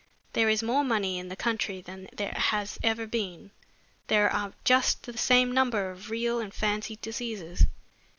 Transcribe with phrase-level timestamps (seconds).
[0.33, 4.53] There is more money in the country than there has ever been, but there are
[4.63, 7.67] just the same number of real and fancied diseases.